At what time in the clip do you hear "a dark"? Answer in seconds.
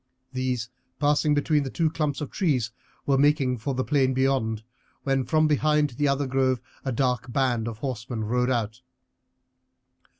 6.83-7.31